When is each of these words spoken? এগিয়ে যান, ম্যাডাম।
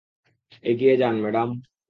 এগিয়ে 0.63 0.95
যান, 0.97 1.15
ম্যাডাম। 1.21 1.49